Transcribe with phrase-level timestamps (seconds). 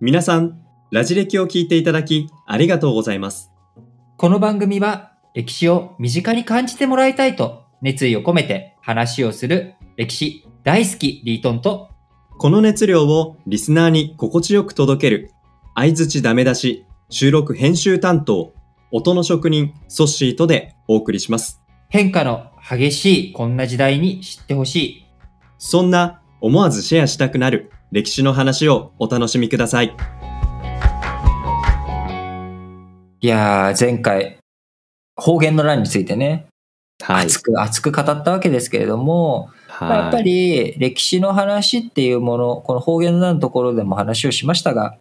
[0.00, 3.50] 皆さん、ラジ歴を聞いていただきありがとうございます。
[4.16, 11.90] この番組は歴史を身近に感じてもらいたいと熱意を込めて話をする歴史大好きリートンと
[12.36, 15.30] この熱量をリスナーに心地よく届ける、
[15.74, 18.54] 相づちダメ出し、収録編集担当、
[18.90, 21.62] 音の職人、ソッシーとでお送りします。
[21.88, 25.06] 変化の激しいこんな時代に知ってほしい。
[25.58, 29.96] そんな思わずシェアしたくなる歴史の話をお楽しみください。
[33.22, 34.36] いやー、前回、
[35.16, 36.48] 方言の乱についてね、
[37.02, 37.24] はい。
[37.24, 39.48] 熱く熱く語ったわけですけれども、
[39.80, 44.98] まあやっぱり歴史の話っていうもの、この方言の乱のところでも話をしましたが、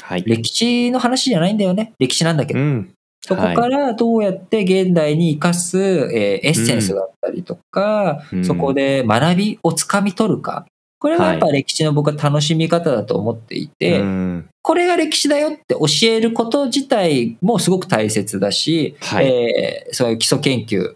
[0.00, 0.22] はい。
[0.24, 1.92] 歴史の話じゃないんだよね。
[1.98, 2.60] 歴史なんだけど。
[2.60, 2.94] うん。
[3.20, 10.64] そこからどうやって現代に生かす、えーエッセンスだったりとか、うんそこで学びをつかみ取るか。
[10.98, 14.48] これがやっぱ歴史の僕は楽しみ方だと思っていて、うん。
[14.62, 19.26] これが歴史だよって教えること自体もすごく大切だし、はい。
[19.26, 20.94] えーそういう基礎研究、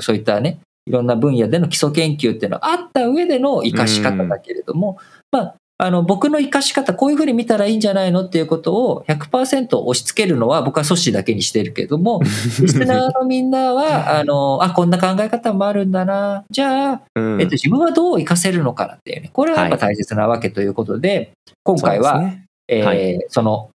[0.00, 4.98] そういったね、いろんな分野での基礎研究っていうのはあった上での生かし方だけれども、
[5.30, 12.20] まあ、あの、僕の生かし方、こういうふうに見たらいいんじゃないのっていうことを100%押し付けるのは僕は阻止だけにしてるけども、
[12.62, 16.44] リスナーのみんなは、あの、あ、こんな考え方もあるんだな。
[16.48, 19.30] じゃあ、うんえっと、自分はどう活かせるのかなっていうね。
[19.32, 21.32] これはやっぱ大切なわけということで、
[21.64, 23.68] 今回は、そうですねえーはいその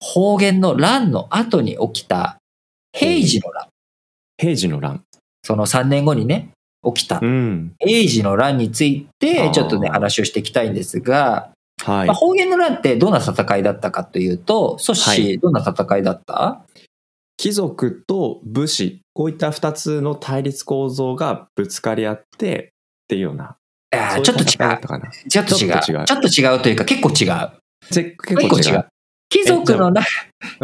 [0.00, 2.38] 方言の乱の後に起きた
[2.92, 3.68] 平治の乱、
[4.38, 5.02] 平時の乱。
[5.42, 6.50] その3年後にね、
[6.94, 7.74] 起きたうん。
[7.78, 11.50] 平治の乱についてちょっとね話をしていきたいんですが、
[11.84, 12.14] はいまあ、。
[12.14, 16.64] 方言の乱ってどんな戦いだったかというと、ソッどんな戦いだった？
[17.38, 22.72] 貴族と武士、こういった二つの対立構造がぶつかり合って
[23.04, 23.56] っていうような。
[24.22, 24.46] ちょっと違う。
[24.46, 25.02] ちょっと違う。
[25.28, 27.50] ちょっと違うちょっと違うというか結構違う。
[27.90, 28.86] ぜ結結構違う。
[29.28, 30.02] 貴族のな、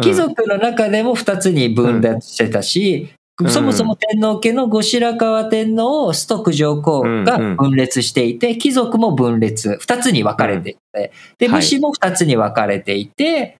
[0.01, 13.57] 貴族の中でも2つに分裂してたし、うんそもそも天皇家の後白河天皇を崇徳上皇が分裂していて、貴族も分裂、2つに分かれていて、で、はい武士も2つに分かれていて、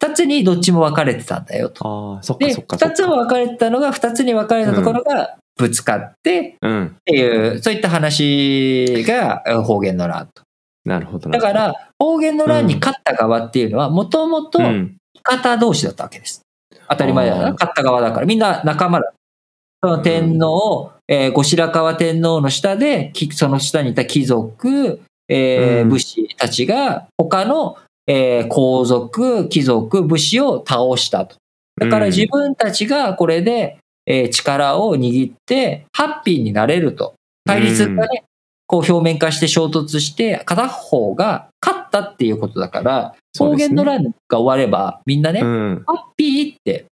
[0.00, 2.20] 2つにどっちも分かれてたんだよと。
[2.38, 2.88] で、そっかそっか。
[2.88, 6.86] 2つも分かれてたのが2つに分かれたところがぶつかってうん。
[6.86, 10.42] っていう、そういった話がえ方言の乱と。
[10.84, 16.43] なるほどなだから、方言の乱に勝った側っていうのは、もともとうん味方同士だったわけです。
[16.88, 17.52] 当たり前だよな。
[17.52, 18.26] 勝った側だから。
[18.26, 19.12] みんな仲間だ。
[19.82, 31.36] その天皇、えー後白河天皇の下で、きその下にいた貴族、えーうん武士たちが他の、えー皇族、貴族、武士を倒したと。
[31.80, 37.14] だからうん自分たちがこれで、えー力を握って、ハッピーになれると。
[37.46, 38.24] 対立がね、
[38.66, 45.82] こう表面化して衝突して、片方が勝ったっていうことだから、方そうですね言の乱が終われば、みんなね、うん。
[45.86, 46.86] ハッピーって、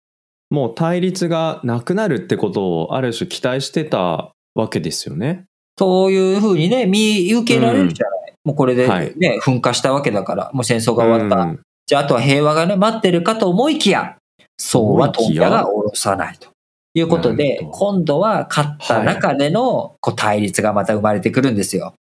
[0.51, 5.45] もう対立がなくなるってことをある種期待してたわけですよね。
[5.79, 8.33] そういうふうにね、見受けられるじゃない。
[8.45, 11.37] もうこれでね、はい噴火したわけだから、もう戦争が終わった。
[11.43, 14.19] うんじゃあ、あとは平和がね、待ってるかと思いきや、
[14.59, 16.51] そうは思いきや問屋が下ろさないと。
[16.95, 21.95] いうことなで今度は勝った中でのこう対立がまた生まれてくるんですよ。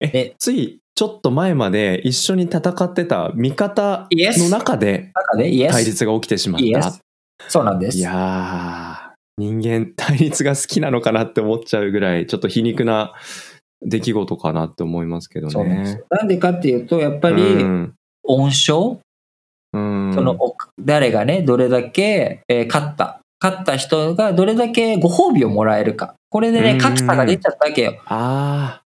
[0.00, 5.12] えで、ついちょっと前まで一緒に戦ってた味方の中で。
[5.70, 6.92] 対立が起きてしまった。
[7.46, 7.98] そうなんです。
[7.98, 13.12] いやー、人間対立が好きなのかなって思っちゃうぐらい、ちょっと皮肉な
[13.80, 16.02] 出来事かなって思いますけどね。
[16.10, 17.94] なんでかっていうと、やっぱり、うん
[18.24, 18.98] 恩賞、
[19.72, 23.20] うんその、お誰がね、どれだけ、えー勝った？
[23.40, 26.16] 勝った人がどれだけご褒美をもらえるか。
[26.28, 28.02] これでね、うん格差が出ちゃったわけよ。
[28.06, 28.80] あ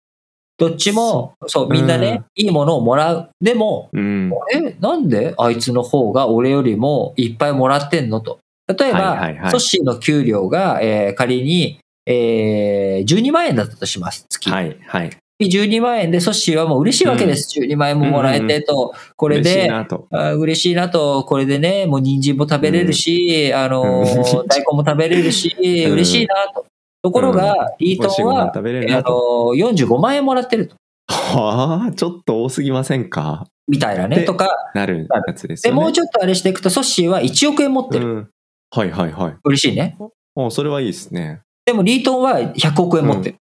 [0.59, 3.31] どっちも、そう、みんなね、いいものをもらう。
[3.41, 4.33] でも、ー、うん。
[4.55, 5.35] え、なんで？
[5.39, 8.21] あいつの方が俺よりもいっぱいもらってんの？
[8.21, 8.39] と。
[8.69, 14.51] 例えば、はいはいはいソッシーの給料が、えー仮に、えー12万円だったとします、月。
[14.51, 15.11] はい、はい。
[15.43, 17.59] 12万円でソッシーはもう嬉しいわけです。
[17.59, 18.95] 12万円ももらえてと。
[19.17, 20.07] これ嬉しいで、なと。
[20.13, 24.03] あ嬉しいなと、これでね、もう人参も食べれるし、あの
[24.47, 26.62] 大根も食べれるし、うん嬉しいなと。
[27.03, 29.53] ところが、リートンは、あのなと。
[29.57, 30.77] ー、45万円もらってると。
[31.09, 33.47] はあ、ちょっと多すぎませんか？
[33.69, 34.17] みたいなね。
[34.17, 35.73] でとか、なるやつですね。
[35.73, 38.07] もうちょっとあれしていくと、ソッシーは1億円持ってる。
[38.07, 38.31] うん。
[38.71, 39.37] はいはいはい。
[39.45, 39.99] 嬉しいね。
[40.37, 41.43] あそれはいいですね。
[41.67, 43.37] でも、リートンは100億円持ってる。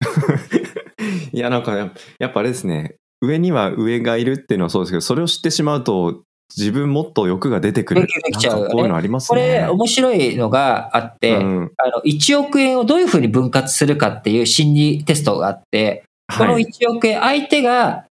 [1.32, 2.96] いや、なんかや、やっぱあれですね。
[3.20, 6.22] 上には上がいるっていうのはそうですけど、それを知ってしまうと、
[6.56, 8.06] 自分もっと欲が出てくる。
[8.06, 9.58] こういうのありますこね。
[9.58, 16.04] れ、面白いのがあって、うんあの、1億円をどういうふうに分割するかっていう心理テストがあって、
[16.36, 18.04] このはい1億円、相手が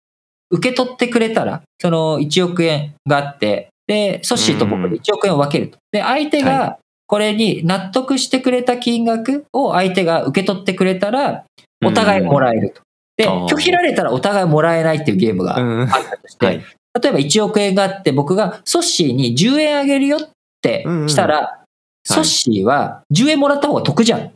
[0.50, 5.78] 受け取ってくれたら、その1億円があって、で、ソッシーと僕で1億円を分けると。
[5.92, 11.44] で、相手はがこれに納得してくれた金額を相手が受け取ってくれたら、
[11.84, 12.82] お互いもらえると。
[13.16, 16.64] で、拒否られたらお互いもらえないっていうゲームがうんあったとして、 はい。
[17.00, 21.62] 例えば1億円があって、僕がソッシーに10円あげるよってしたら、
[22.04, 24.32] ソッシーは10円もらった方が得じゃん。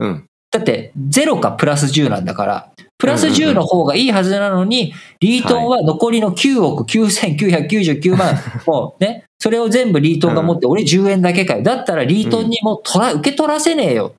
[0.00, 0.24] うん。
[0.50, 8.34] だって0かプラス10なんだから、プラス10の方がいいはずなのに、リートンは残りの9億9999万、
[8.66, 11.62] もうね、それを全部リートンが持って、俺10円だけかよ。
[11.62, 14.14] だったらリートンにもう取ら受け取らせねえよ。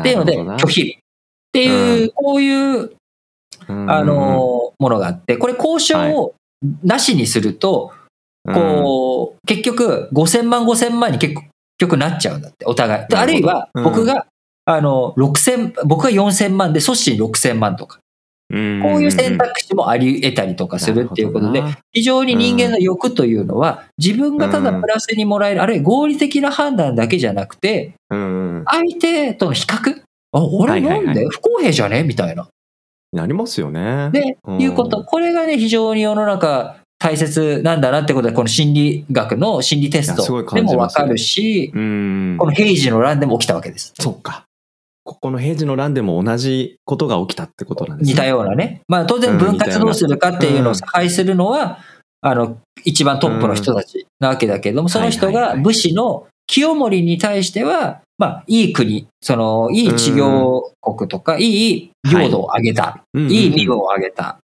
[0.00, 0.82] っていうので拒否。
[0.82, 0.96] っ
[1.52, 2.90] ていう、こういう、
[3.68, 6.34] あの、ものがあって、これ交渉を
[6.82, 7.92] なしにすると、
[8.44, 11.34] こう、結局、5000万、5000万に結
[11.78, 13.06] 局なっちゃうんだって、お互い。
[13.08, 13.84] であるいは、うん。
[13.84, 14.26] 僕が、
[14.64, 17.98] あの、6000、僕が4000万で、ソッシー6000万とか、
[18.48, 28.64] うん、こういう選択肢もあり得たりとかするっていうことで非常に人間の欲というのは、自分がただプラスにもらえる、あるいは合理的な判断だけじゃなくて、うん。
[28.66, 30.00] 相手との比較。
[30.32, 31.26] あ、俺なんで？
[31.28, 32.04] 不公平じゃね？
[32.04, 32.48] みたいな。
[33.12, 34.10] なりますよね。
[34.12, 35.04] で、うんいうこと。
[35.04, 42.36] これがね、非常に世の中大切なんだなってことで、この心理学の心理テストでもわかるし、うん。
[42.38, 43.92] この平時の乱でも起きたわけです。
[43.98, 44.44] そっか。
[45.04, 48.12] ここの平時の乱でも同じことが起きたってことなんですね。
[48.14, 48.80] 似たようなね。
[48.88, 51.78] まあ当然分割どうするかっていうのを差配するのは、
[52.20, 64.38] あの、一番トップの人たちなわけだけれども、その人が武士の清盛に対しては、まあ、いい国、その、いい治療国とか、いい領土を挙げた、うんいい身分を挙げた。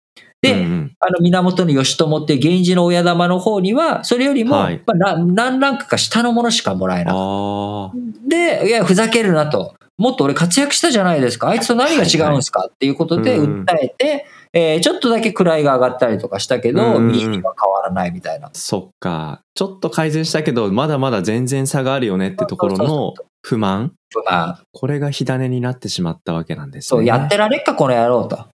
[0.41, 7.91] で、うんうんあの、源義朝って源氏の親玉の方には、それよりも、はいまあ、な何ランクか下のものしかもらえなかっ。
[7.91, 8.27] た。
[8.27, 9.75] で、いや、ふざけるなと。
[9.97, 11.49] もっと俺活躍したじゃないですか。
[11.49, 12.67] あいつと何が違うんですか？
[12.69, 18.49] っていうことではいはい訴えて、えーちょっとだけ位が上がったりとかしたけど、うん民意は変わらないみたいな。
[18.53, 19.41] そっか。
[19.55, 23.13] ちょっと改善したけど、まだまだ全然差があるよねってところの
[23.49, 23.93] 不満？
[24.25, 26.87] まあ、これが火種になってしまったわけなんですね。
[26.87, 28.45] そう、やってられっか、この野郎と。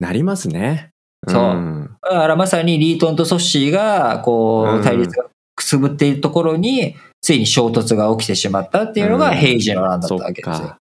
[0.00, 0.90] なりますね。
[1.28, 10.78] そうんだからまさにリートンとソッシーが、こう対立がくすぶっているところに、ついに衝突が起きてしまったっていうのがうん平時の乱だったわけですよか。。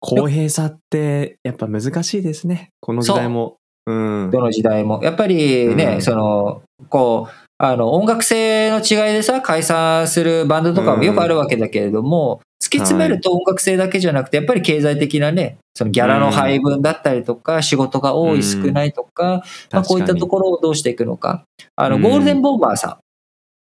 [0.00, 2.70] 公平さってやっぱ難しいですね。
[2.80, 3.56] この時代も。
[3.86, 4.30] うん。
[4.30, 5.00] どの時代も。
[5.02, 21.44] やっぱりね、うんその、こう、あの、音楽性の違いでさ、解散するバンドとかもよくあるわけだけれども、突き詰めると音楽性だけじゃなくて、やっぱり経済的なね、そのギャラの配分だったりとか、仕事が多い、うん少ないとか、まあ、こういったところをどうしていくのか。
[21.76, 22.98] あの、うんゴールデンボンバーさ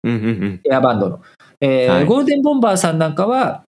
[0.07, 0.61] ん。
[0.65, 1.21] エアバンドの。
[1.61, 3.65] えゴールデンボンバーさんなんかは、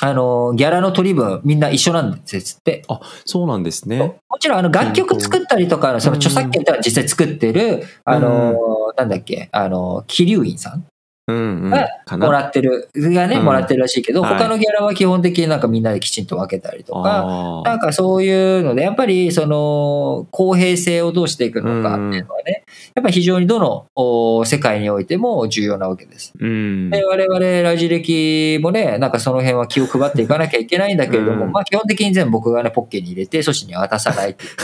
[0.00, 2.82] あの、ギャラの取り分みんな一緒なんですって。
[3.24, 3.98] そうなんですね。
[3.98, 10.86] もちろんあの楽曲作ったりとか、その著作権では実際作ってる、あの、なんだっけ、あの、桐生院さん
[11.28, 12.20] うんうん。
[12.20, 13.44] もらってる、がね、うん。
[13.44, 14.38] もらってるらしいけど、はい。
[14.38, 22.64] 他のギャラは基本的になんかみんなできちんと分けたりとか、なんかそういうので、やっぱりその公平性をどうしていくのかっていうのはね、
[22.94, 26.32] やっぱり非常にどのお世界においても重要なわけです。
[26.38, 26.90] うん。
[26.90, 31.52] で我々ラジ歴もね、なんかその辺は気を配っていかなきゃいけないんだけれども、うん。
[31.52, 34.56] まあ基本的に全部僕がね、ポッケに入れて、阻止には渡さないっていうね、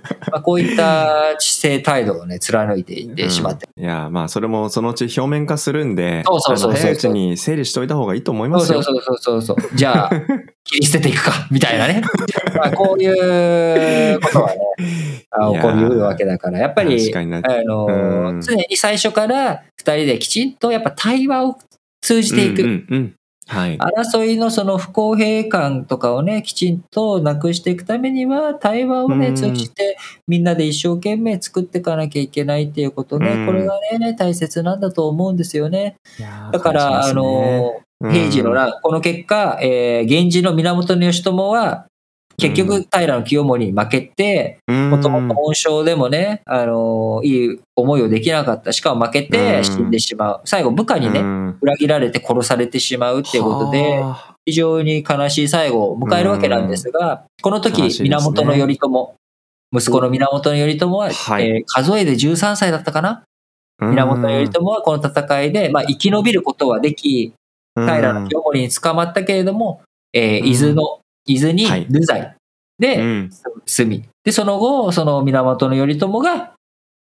[0.32, 3.66] まあこういった姿勢態度をね、貫いていってしまって。
[3.78, 8.82] いや、まあ、それもそのうち表面化するんで、そうそうそう早いうちに整理しといた方がいいと思いますよ。
[8.82, 9.76] そうそうそうそうそう。
[9.76, 10.10] じゃあ、
[10.64, 12.02] 切り捨てていくか、みたいなね。
[12.56, 14.56] まあこういうことはね、
[15.30, 17.24] あ起こりうるわけだから、やっぱり、あ
[17.64, 21.56] のうん常に最初から二人できちんとやっぱ対話を
[22.00, 22.62] 通じていく。
[22.62, 23.14] うんうんうん
[23.48, 23.78] はい。
[23.78, 35.96] 争いのその不公平感とかをね、きちんとなくしていくためには、対話をね、うん通じて、みんなで一生懸命作っていかなきゃいけないっていうことね、うんこれがね、大切なんだと思うんですよね。
[36.52, 41.86] だから、ねの、平治の乱、この結果、えー、源氏の源義朝は、
[42.38, 44.90] 結局、平清盛に負けて、うん。
[44.90, 48.72] もともと恩賞でもね、あの、いい思いをできなかった。
[48.72, 49.64] しかも負けうてん。
[49.64, 50.40] 死んでしまう。
[50.44, 51.58] 最後、部下にね、うん。
[51.60, 59.14] 裏切られて殺されてしまうっていうことで、は非常に悲しい最後を迎えるわけなんですが、この時源頼朝、
[59.72, 61.48] 息子の源頼朝は、はい。
[61.48, 63.24] えー数えで13歳だったかな、
[63.80, 67.34] あ源頼朝はこの戦いで、まあ、生き延びることはでき、
[67.74, 71.86] 平清盛に捕まったけれども、えーうん伊豆の、伊豆にはい。
[71.88, 72.34] 流罪。
[72.78, 73.30] でうん。
[73.66, 76.52] 住み、で、その後、その源頼朝が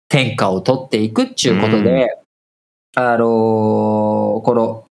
[0.09, 2.19] 天下を取っていくっていうことで、
[2.95, 4.85] あのーこの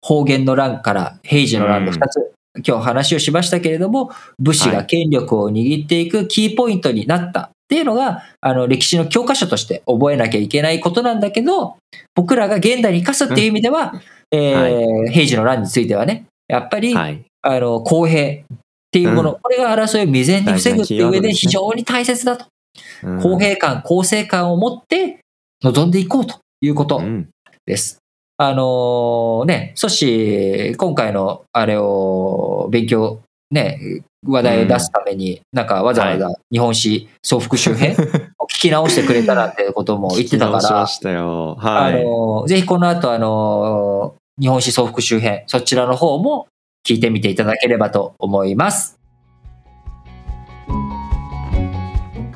[0.00, 2.32] 方言の乱から平治の乱で2つ、
[2.66, 7.50] 今日話をしましたけれども、武士が権力を握っていくキーポイントになった。
[7.66, 11.76] っていうのが、あの、歴史の教科書として覚えなきゃいけないことなんだけど、
[12.14, 13.92] 僕らが現代に生かすっていう意味では、
[14.30, 17.24] えー平治の乱についてはね、やっぱり、はい。
[17.46, 18.44] あの、公平っ
[18.90, 22.44] ていうもの、うんこれが争いを未然に防ぐっていう上で非常に大切だと。
[22.44, 25.20] うん公平感、公正感を持って
[25.62, 27.28] 臨んでいこうということうん
[27.64, 27.98] です。
[28.38, 37.92] あのね、そし、今回のあれを勉強、ね、話題を出すために、なんかわざわざ日本史総復習編
[38.38, 41.56] を聞き直してくれたなんてことも言ってたからしま、したよ。
[41.60, 42.04] あはい。
[42.04, 46.48] のぜひこの後、あの日本史総復習編、そちらの方も
[46.86, 49.00] 聞いてみていただければと思います。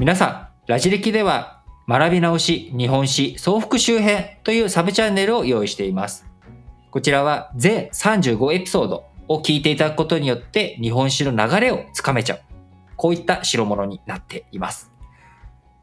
[0.01, 6.27] 皆さん、ラジ歴では学び直し日本史総復習編というサブチャンネルを用意しています。
[6.91, 12.41] こちらは全35エピソードを聞いていただくことによって日本史の流れをつかめちゃう。
[12.97, 14.91] こういった代物になっています。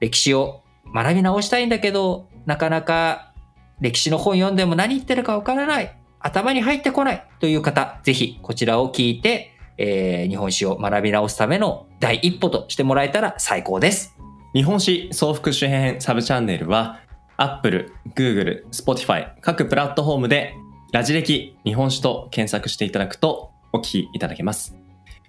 [0.01, 0.61] 歴史を
[0.93, 3.31] 学び直したいんだけど、なかなか
[3.79, 5.97] 歴史の本読んでも何言ってるかわからない。
[6.27, 14.15] 頭に入ってこないという方、ぜひこちらを聞いて、えー日本史を学び直すための第一歩としてもらえたら最高です。
[14.53, 16.99] 日本史総復習編サブチャンネルは
[17.37, 20.55] Apple、Google、Spotify 各プラットフォームで
[20.91, 24.75] ラジ歴日本史と検索していただくとお聞きいただけます。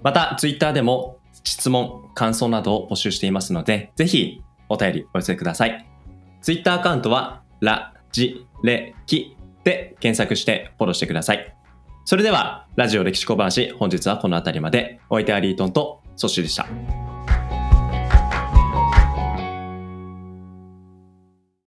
[0.03, 5.87] また Twitter でも質問、感想などを募集していますのでぜひお便りお寄せください。
[6.43, 9.37] Twitter アカウントはラジレキ
[9.69, 11.55] で検索してフォローしてください。
[12.07, 17.08] それではラジオ歴史小話本日はこの辺りまでお相手はリートンとソッシュでした。